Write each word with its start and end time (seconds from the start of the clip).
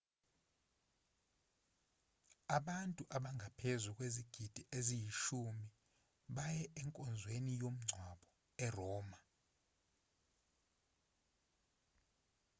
abantu 2.57 3.01
abangaphezu 3.15 3.87
kwezigidi 3.97 4.61
eziyishumi 4.77 5.67
baye 6.35 6.63
enkonzweni 6.81 7.51
yomngcwabo 7.61 8.27
eroma 8.65 9.19